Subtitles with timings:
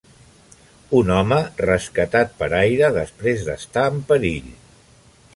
[0.99, 4.49] Un home rescatat per aire després d'estar en perill